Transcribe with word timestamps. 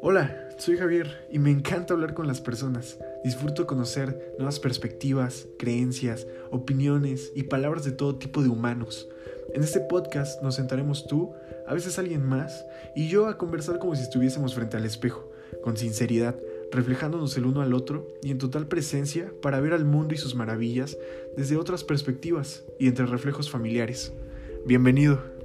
Hola, 0.00 0.48
soy 0.58 0.76
Javier 0.76 1.26
y 1.28 1.40
me 1.40 1.50
encanta 1.50 1.92
hablar 1.92 2.14
con 2.14 2.28
las 2.28 2.40
personas. 2.40 2.98
Disfruto 3.24 3.66
conocer 3.66 4.32
nuevas 4.38 4.60
perspectivas, 4.60 5.48
creencias, 5.58 6.28
opiniones 6.52 7.32
y 7.34 7.42
palabras 7.42 7.84
de 7.84 7.90
todo 7.90 8.14
tipo 8.14 8.40
de 8.40 8.48
humanos. 8.48 9.08
En 9.52 9.64
este 9.64 9.80
podcast 9.80 10.40
nos 10.40 10.54
sentaremos 10.54 11.08
tú, 11.08 11.32
a 11.66 11.74
veces 11.74 11.98
alguien 11.98 12.24
más, 12.24 12.64
y 12.94 13.08
yo 13.08 13.26
a 13.26 13.38
conversar 13.38 13.80
como 13.80 13.96
si 13.96 14.02
estuviésemos 14.02 14.54
frente 14.54 14.76
al 14.76 14.84
espejo, 14.84 15.32
con 15.64 15.76
sinceridad, 15.76 16.36
reflejándonos 16.70 17.36
el 17.36 17.46
uno 17.46 17.60
al 17.60 17.74
otro 17.74 18.06
y 18.22 18.30
en 18.30 18.38
total 18.38 18.68
presencia 18.68 19.32
para 19.42 19.58
ver 19.58 19.72
al 19.72 19.84
mundo 19.84 20.14
y 20.14 20.18
sus 20.18 20.36
maravillas 20.36 20.96
desde 21.36 21.56
otras 21.56 21.82
perspectivas 21.82 22.62
y 22.78 22.86
entre 22.86 23.06
reflejos 23.06 23.50
familiares. 23.50 24.12
Bienvenido. 24.64 25.37